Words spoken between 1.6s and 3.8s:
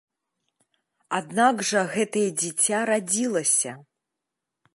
жа гэтае дзіця радзілася.